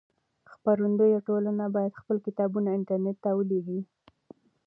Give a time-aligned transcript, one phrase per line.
[0.53, 3.79] خپرندويې ټولنې بايد خپل کتابونه انټرنټ ته ولېږي.